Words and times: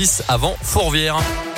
A6 0.00 0.22
avant 0.28 0.56
Fourvière. 0.62 1.49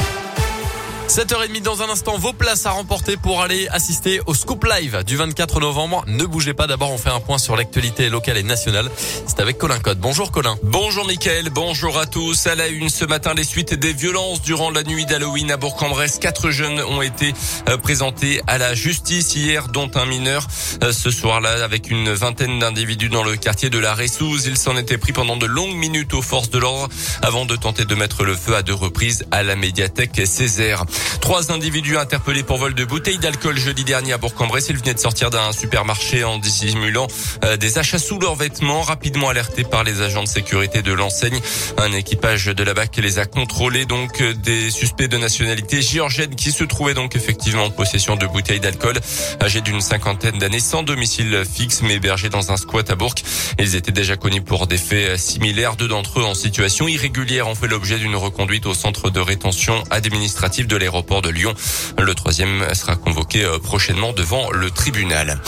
7h30 1.12 1.60
dans 1.60 1.82
un 1.82 1.90
instant, 1.90 2.16
vos 2.16 2.32
places 2.32 2.64
à 2.64 2.70
remporter 2.70 3.18
pour 3.18 3.42
aller 3.42 3.68
assister 3.68 4.22
au 4.24 4.32
Scoop 4.32 4.64
Live 4.64 5.04
du 5.04 5.16
24 5.16 5.60
novembre. 5.60 6.04
Ne 6.06 6.24
bougez 6.24 6.54
pas, 6.54 6.66
d'abord 6.66 6.90
on 6.90 6.96
fait 6.96 7.10
un 7.10 7.20
point 7.20 7.36
sur 7.36 7.54
l'actualité 7.54 8.08
locale 8.08 8.38
et 8.38 8.42
nationale. 8.42 8.90
C'est 9.26 9.38
avec 9.40 9.58
Colin 9.58 9.78
Code. 9.78 9.98
Bonjour 9.98 10.32
Colin. 10.32 10.56
Bonjour 10.62 11.06
Mickaël, 11.06 11.50
bonjour 11.50 11.98
à 11.98 12.06
tous. 12.06 12.46
À 12.46 12.54
la 12.54 12.68
une 12.68 12.88
ce 12.88 13.04
matin, 13.04 13.34
les 13.34 13.44
suites 13.44 13.74
des 13.74 13.92
violences 13.92 14.40
durant 14.40 14.70
la 14.70 14.84
nuit 14.84 15.04
d'Halloween 15.04 15.50
à 15.50 15.58
Bourg-en-Bresse. 15.58 16.18
Quatre 16.18 16.48
jeunes 16.48 16.80
ont 16.80 17.02
été 17.02 17.34
euh, 17.68 17.76
présentés 17.76 18.40
à 18.46 18.56
la 18.56 18.72
justice 18.72 19.34
hier, 19.34 19.68
dont 19.68 19.90
un 19.94 20.06
mineur. 20.06 20.46
Euh, 20.82 20.94
ce 20.94 21.10
soir-là, 21.10 21.62
avec 21.62 21.90
une 21.90 22.10
vingtaine 22.10 22.58
d'individus 22.58 23.10
dans 23.10 23.22
le 23.22 23.36
quartier 23.36 23.68
de 23.68 23.78
la 23.78 23.94
Ressouze, 23.94 24.46
ils 24.46 24.56
s'en 24.56 24.78
étaient 24.78 24.96
pris 24.96 25.12
pendant 25.12 25.36
de 25.36 25.44
longues 25.44 25.76
minutes 25.76 26.14
aux 26.14 26.22
forces 26.22 26.48
de 26.48 26.58
l'ordre 26.58 26.88
avant 27.20 27.44
de 27.44 27.54
tenter 27.54 27.84
de 27.84 27.94
mettre 27.94 28.24
le 28.24 28.34
feu 28.34 28.56
à 28.56 28.62
deux 28.62 28.72
reprises 28.72 29.26
à 29.30 29.42
la 29.42 29.56
médiathèque 29.56 30.22
Césaire. 30.24 30.86
Trois 31.20 31.52
individus 31.52 31.96
interpellés 31.96 32.42
pour 32.42 32.58
vol 32.58 32.74
de 32.74 32.84
bouteilles 32.84 33.18
d'alcool 33.18 33.58
jeudi 33.58 33.84
dernier 33.84 34.12
à 34.12 34.18
Bourg-en-Bresse. 34.18 34.66
Ils 34.70 34.76
venaient 34.76 34.94
de 34.94 34.98
sortir 34.98 35.30
d'un 35.30 35.52
supermarché 35.52 36.24
en 36.24 36.38
dissimulant 36.38 37.06
euh, 37.44 37.56
des 37.56 37.78
achats 37.78 37.98
sous 37.98 38.18
leurs 38.18 38.34
vêtements, 38.34 38.82
rapidement 38.82 39.28
alertés 39.28 39.64
par 39.64 39.84
les 39.84 40.00
agents 40.00 40.22
de 40.22 40.28
sécurité 40.28 40.82
de 40.82 40.92
l'enseigne. 40.92 41.40
Un 41.78 41.92
équipage 41.92 42.46
de 42.46 42.62
la 42.64 42.74
BAC 42.74 42.96
les 42.96 43.18
a 43.18 43.24
contrôlés, 43.24 43.86
donc 43.86 44.20
euh, 44.20 44.34
des 44.34 44.70
suspects 44.70 45.08
de 45.08 45.16
nationalité 45.16 45.80
géorgienne 45.80 46.34
qui 46.34 46.52
se 46.52 46.64
trouvaient 46.64 46.94
donc 46.94 47.16
effectivement 47.16 47.64
en 47.64 47.70
possession 47.70 48.16
de 48.16 48.26
bouteilles 48.26 48.60
d'alcool, 48.60 48.98
âgés 49.40 49.60
d'une 49.60 49.80
cinquantaine 49.80 50.38
d'années, 50.38 50.60
sans 50.60 50.82
domicile 50.82 51.44
fixe, 51.50 51.82
mais 51.82 51.94
hébergés 51.94 52.28
dans 52.28 52.52
un 52.52 52.56
squat 52.56 52.90
à 52.90 52.94
Bourg. 52.94 53.14
Ils 53.58 53.76
étaient 53.76 53.92
déjà 53.92 54.16
connus 54.16 54.42
pour 54.42 54.66
des 54.66 54.78
faits 54.78 55.18
similaires. 55.18 55.76
Deux 55.76 55.88
d'entre 55.88 56.20
eux 56.20 56.24
en 56.24 56.34
situation 56.34 56.88
irrégulière 56.88 57.48
ont 57.48 57.54
fait 57.54 57.68
l'objet 57.68 57.98
d'une 57.98 58.16
reconduite 58.16 58.66
au 58.66 58.74
centre 58.74 59.10
de 59.10 59.20
rétention 59.20 59.82
administrative 59.90 60.66
de 60.66 60.76
l'aéroport 60.82 61.22
de 61.22 61.30
Lyon. 61.30 61.54
Le 61.96 62.14
troisième 62.14 62.74
sera 62.74 62.96
convoqué 62.96 63.44
euh, 63.44 63.58
prochainement 63.60 64.12
devant 64.12 64.50
le 64.50 64.68
tribunal. 64.70 65.40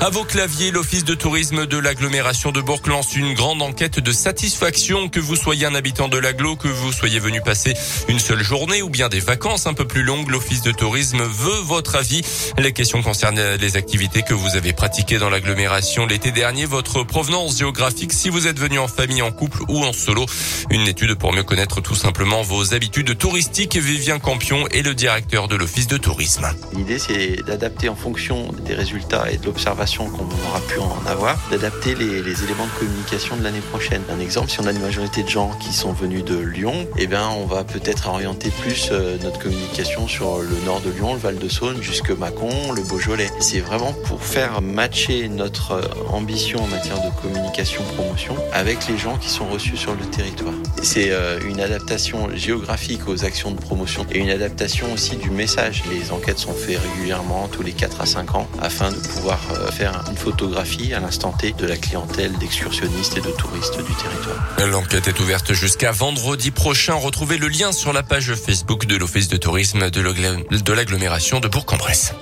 À 0.00 0.10
vos 0.10 0.24
claviers, 0.24 0.70
l'office 0.70 1.04
de 1.04 1.14
tourisme 1.14 1.64
de 1.66 1.78
l'agglomération 1.78 2.52
de 2.52 2.60
Bourg 2.60 2.82
lance 2.86 3.16
une 3.16 3.32
grande 3.32 3.62
enquête 3.62 4.00
de 4.00 4.12
satisfaction 4.12 5.08
que 5.08 5.20
vous 5.20 5.36
soyez 5.36 5.64
un 5.64 5.74
habitant 5.74 6.08
de 6.08 6.18
l'agglo, 6.18 6.56
que 6.56 6.68
vous 6.68 6.92
soyez 6.92 7.20
venu 7.20 7.40
passer 7.40 7.72
une 8.08 8.18
seule 8.18 8.42
journée 8.42 8.82
ou 8.82 8.90
bien 8.90 9.08
des 9.08 9.20
vacances 9.20 9.66
un 9.66 9.72
peu 9.72 9.86
plus 9.86 10.02
longues. 10.02 10.28
L'office 10.28 10.60
de 10.60 10.72
tourisme 10.72 11.22
veut 11.22 11.60
votre 11.64 11.96
avis. 11.96 12.20
Les 12.58 12.72
questions 12.72 13.02
concernent 13.02 13.54
les 13.58 13.76
activités 13.76 14.22
que 14.22 14.34
vous 14.34 14.56
avez 14.56 14.74
pratiquées 14.74 15.18
dans 15.18 15.30
l'agglomération 15.30 16.04
l'été 16.06 16.32
dernier, 16.32 16.66
votre 16.66 17.02
provenance 17.02 17.56
géographique, 17.56 18.12
si 18.12 18.28
vous 18.28 18.46
êtes 18.46 18.58
venu 18.58 18.78
en 18.78 18.88
famille, 18.88 19.22
en 19.22 19.32
couple 19.32 19.62
ou 19.68 19.84
en 19.84 19.94
solo. 19.94 20.26
Une 20.70 20.86
étude 20.86 21.14
pour 21.14 21.32
mieux 21.32 21.44
connaître 21.44 21.80
tout 21.80 21.94
simplement 21.94 22.42
vos 22.42 22.74
habitudes 22.74 23.16
touristiques. 23.16 23.76
Vivien 23.76 24.18
Campion 24.18 24.66
est 24.68 24.81
le 24.82 24.94
directeur 24.94 25.48
de 25.48 25.56
l'office 25.56 25.86
de 25.86 25.96
tourisme. 25.96 26.46
L'idée, 26.74 26.98
c'est 26.98 27.36
d'adapter 27.46 27.88
en 27.88 27.94
fonction 27.94 28.52
des 28.64 28.74
résultats 28.74 29.30
et 29.30 29.36
de 29.36 29.46
l'observation 29.46 30.08
qu'on 30.08 30.24
aura 30.24 30.60
pu 30.68 30.78
en 30.78 31.06
avoir, 31.06 31.38
d'adapter 31.50 31.94
les, 31.94 32.42
éléments 32.44 32.66
de 32.66 32.78
communication 32.78 33.36
de 33.36 33.44
l'année 33.44 33.60
prochaine. 33.60 34.02
Un 34.10 34.18
exemple, 34.18 34.50
si 34.50 34.60
on 34.60 34.66
a 34.66 34.72
une 34.72 34.80
majorité 34.80 35.22
de 35.22 35.28
gens 35.28 35.50
qui 35.60 35.72
sont 35.72 35.92
venus 35.92 36.24
de 36.24 36.36
Lyon, 36.36 36.86
eh 36.98 37.06
bien, 37.06 37.28
on 37.28 37.46
va 37.46 37.64
peut-être 37.64 38.08
orienter 38.08 38.50
plus 38.62 38.88
euh, 38.90 39.16
notre 39.22 39.38
communication 39.38 40.08
sur 40.08 40.38
le 40.38 40.56
nord 40.64 40.80
de 40.80 40.90
Lyon, 40.90 41.14
le 41.14 41.20
Val 41.20 41.38
de 41.38 41.48
Saône, 41.48 41.80
jusque 41.82 42.10
Mâcon, 42.10 42.72
le 42.72 42.82
Beaujolais. 42.82 43.30
C'est 43.40 43.60
vraiment 43.60 43.92
pour 43.92 44.22
faire 44.22 44.62
matcher 44.62 45.28
notre 45.28 45.72
euh, 45.72 45.82
ambition 46.10 46.62
en 46.62 46.66
matière 46.66 46.96
de 46.96 47.10
communication 47.20 47.82
promotion 47.94 48.34
avec 48.52 48.88
les 48.88 48.98
gens 48.98 49.16
qui 49.18 49.28
sont 49.28 49.46
reçus 49.46 49.76
sur 49.76 49.94
le 49.94 50.04
territoire. 50.06 50.54
C'est 50.82 51.10
euh, 51.10 51.38
une 51.46 51.60
adaptation 51.60 52.34
géographique 52.34 53.06
aux 53.06 53.24
actions 53.24 53.50
de 53.50 53.60
promotion 53.60 54.06
et 54.10 54.18
une 54.18 54.30
adaptation 54.30 54.71
aussi 54.80 55.16
du 55.16 55.30
message. 55.30 55.82
Les 55.90 56.10
enquêtes 56.10 56.38
sont 56.38 56.54
faites 56.54 56.78
régulièrement 56.78 57.48
tous 57.48 57.62
les 57.62 57.72
4 57.72 58.00
à 58.00 58.06
5 58.06 58.34
ans 58.34 58.48
afin 58.60 58.90
de 58.90 58.96
pouvoir 58.96 59.38
faire 59.72 60.04
une 60.10 60.16
photographie 60.16 60.94
à 60.94 61.00
l'instant 61.00 61.32
T 61.32 61.52
de 61.52 61.66
la 61.66 61.76
clientèle 61.76 62.32
d'excursionnistes 62.38 63.16
et 63.18 63.20
de 63.20 63.30
touristes 63.30 63.76
du 63.76 63.94
territoire. 63.94 64.56
L'enquête 64.66 65.08
est 65.08 65.20
ouverte 65.20 65.52
jusqu'à 65.52 65.92
vendredi 65.92 66.50
prochain. 66.50 66.94
Retrouvez 66.94 67.36
le 67.36 67.48
lien 67.48 67.72
sur 67.72 67.92
la 67.92 68.02
page 68.02 68.34
Facebook 68.34 68.86
de 68.86 68.96
l'Office 68.96 69.28
de 69.28 69.36
tourisme 69.36 69.90
de 69.90 70.72
l'agglomération 70.72 71.40
de 71.40 71.48
Bourg-en-Bresse. 71.48 72.14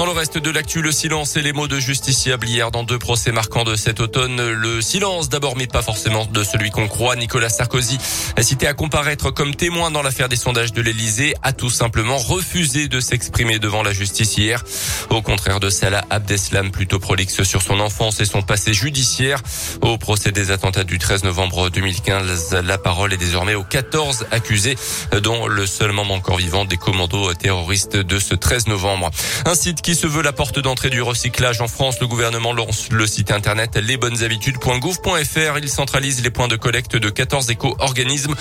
Dans 0.00 0.06
le 0.06 0.12
reste 0.12 0.38
de 0.38 0.50
l'actu, 0.50 0.80
le 0.80 0.92
silence 0.92 1.36
et 1.36 1.42
les 1.42 1.52
mots 1.52 1.68
de 1.68 1.78
justiciable 1.78 2.48
hier 2.48 2.70
dans 2.70 2.84
deux 2.84 2.98
procès 2.98 3.32
marquants 3.32 3.64
de 3.64 3.74
cet 3.74 4.00
automne. 4.00 4.40
Le 4.50 4.80
silence 4.80 5.28
d'abord, 5.28 5.58
mais 5.58 5.66
pas 5.66 5.82
forcément 5.82 6.24
de 6.24 6.42
celui 6.42 6.70
qu'on 6.70 6.88
croit. 6.88 7.16
Nicolas 7.16 7.50
Sarkozy, 7.50 7.98
cité 8.40 8.66
à 8.66 8.72
comparaître 8.72 9.30
comme 9.30 9.54
témoin 9.54 9.90
dans 9.90 10.00
l'affaire 10.00 10.30
des 10.30 10.36
sondages 10.36 10.72
de 10.72 10.80
l'Elysée, 10.80 11.34
a 11.42 11.52
tout 11.52 11.68
simplement 11.68 12.16
refusé 12.16 12.88
de 12.88 12.98
s'exprimer 12.98 13.58
devant 13.58 13.82
la 13.82 13.92
justice 13.92 14.38
hier. 14.38 14.64
Au 15.10 15.20
contraire 15.20 15.60
de 15.60 15.68
Salah 15.68 16.02
Abdeslam, 16.08 16.70
plutôt 16.70 16.98
prolixe 16.98 17.42
sur 17.42 17.60
son 17.60 17.78
enfance 17.78 18.22
et 18.22 18.24
son 18.24 18.40
passé 18.40 18.72
judiciaire. 18.72 19.42
Au 19.82 19.98
procès 19.98 20.32
des 20.32 20.50
attentats 20.50 20.84
du 20.84 20.98
13 20.98 21.24
novembre 21.24 21.68
2015, 21.68 22.54
la 22.64 22.78
parole 22.78 23.12
est 23.12 23.18
désormais 23.18 23.54
aux 23.54 23.64
14 23.64 24.28
accusés, 24.30 24.76
dont 25.22 25.46
le 25.46 25.66
seul 25.66 25.92
membre 25.92 26.14
encore 26.14 26.38
vivant 26.38 26.64
des 26.64 26.78
commandos 26.78 27.34
terroristes 27.34 27.96
de 27.96 28.18
ce 28.18 28.34
13 28.34 28.66
novembre. 28.68 29.10
Un 29.44 29.54
site 29.54 29.82
qui 29.82 29.89
qui 29.90 29.96
se 29.96 30.06
veut 30.06 30.22
la 30.22 30.32
porte 30.32 30.60
d'entrée 30.60 30.88
du 30.88 31.02
recyclage 31.02 31.60
en 31.60 31.66
France. 31.66 31.98
Le 31.98 32.06
gouvernement 32.06 32.52
lance 32.52 32.90
le 32.92 33.08
site 33.08 33.32
internet 33.32 33.74
lesbonneshabitudes.gouv.fr. 33.74 35.58
Il 35.60 35.68
centralise 35.68 36.22
les 36.22 36.30
points 36.30 36.46
de 36.46 36.54
collecte 36.54 36.94
de 36.94 37.10
14 37.10 37.50
éco-organismes 37.50 38.36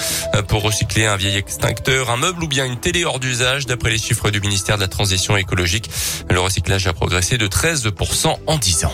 pour 0.48 0.62
recycler 0.62 1.08
un 1.08 1.18
vieil 1.18 1.38
extincteur, 1.38 2.12
un 2.12 2.18
meuble 2.18 2.44
ou 2.44 2.48
bien 2.48 2.66
une 2.66 2.80
télé 2.80 3.04
hors 3.04 3.20
d'usage. 3.20 3.66
D'après 3.66 3.90
les 3.90 3.98
chiffres 3.98 4.30
du 4.30 4.42
ministère 4.42 4.76
de 4.76 4.82
la 4.82 4.88
Transition 4.88 5.38
écologique, 5.38 5.90
le 6.30 6.40
recyclage 6.40 6.86
a 6.86 6.94
progressé 6.94 7.40
de 7.40 7.48
13% 7.48 8.38
en 8.46 8.58
10 8.59 8.86
ans. 8.86 8.94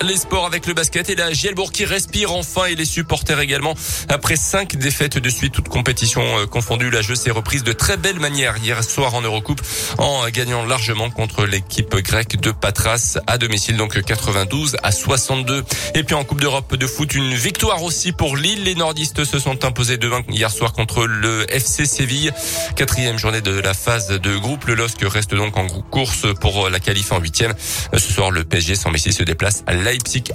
Les 0.00 0.16
sports 0.16 0.46
avec 0.46 0.66
le 0.66 0.74
basket 0.74 1.10
et 1.10 1.16
la 1.16 1.32
Gielbourg 1.32 1.72
qui 1.72 1.84
respire 1.84 2.32
enfin 2.32 2.66
et 2.66 2.76
les 2.76 2.84
supporters 2.84 3.40
également. 3.40 3.74
Après 4.08 4.36
cinq 4.36 4.76
défaites 4.76 5.18
de 5.18 5.28
suite, 5.28 5.52
toutes 5.52 5.68
compétitions 5.68 6.38
euh, 6.38 6.46
confondues, 6.46 6.90
la 6.90 7.02
jeu 7.02 7.16
s'est 7.16 7.32
reprise 7.32 7.64
de 7.64 7.72
très 7.72 7.96
belle 7.96 8.20
manière 8.20 8.56
hier 8.58 8.84
soir 8.84 9.16
en 9.16 9.22
Eurocoupe 9.22 9.60
en 9.98 10.28
gagnant 10.28 10.64
largement 10.64 11.10
contre 11.10 11.46
l'équipe 11.46 11.96
grecque 11.96 12.40
de 12.40 12.52
Patras 12.52 13.18
à 13.26 13.38
domicile, 13.38 13.76
donc 13.76 14.00
92 14.00 14.76
à 14.84 14.92
62. 14.92 15.64
Et 15.94 16.04
puis 16.04 16.14
en 16.14 16.22
Coupe 16.22 16.40
d'Europe 16.40 16.76
de 16.76 16.86
foot, 16.86 17.14
une 17.14 17.34
victoire 17.34 17.82
aussi 17.82 18.12
pour 18.12 18.36
Lille. 18.36 18.62
Les 18.62 18.76
nordistes 18.76 19.24
se 19.24 19.40
sont 19.40 19.64
imposés 19.64 19.98
demain 19.98 20.22
hier 20.28 20.52
soir 20.52 20.74
contre 20.74 21.06
le 21.06 21.44
FC 21.52 21.86
Séville. 21.86 22.32
Quatrième 22.76 23.18
journée 23.18 23.40
de 23.40 23.58
la 23.58 23.74
phase 23.74 24.08
de 24.08 24.36
groupe. 24.36 24.66
Le 24.66 24.74
LOSC 24.74 24.98
reste 25.02 25.34
donc 25.34 25.56
en 25.56 25.66
course 25.66 26.26
pour 26.40 26.70
la 26.70 26.78
qualif 26.78 27.10
en 27.10 27.18
huitième. 27.18 27.54
Ce 27.92 28.12
soir, 28.12 28.30
le 28.30 28.44
PSG 28.44 28.76
sans 28.76 28.90
Messi 28.90 29.12
se 29.12 29.24
déplace 29.24 29.64
à 29.66 29.74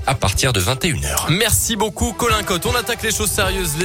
À 0.07 0.15
partir 0.15 0.51
de 0.51 0.59
21h. 0.59 1.29
Merci 1.29 1.75
beaucoup 1.75 2.11
Colin 2.13 2.41
Cotte. 2.41 2.65
On 2.65 2.75
attaque 2.75 3.03
les 3.03 3.11
choses 3.11 3.29
sérieuses. 3.29 3.75